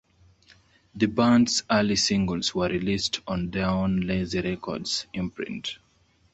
[0.95, 5.77] The band's early singles were released on their own Lazy Records imprint.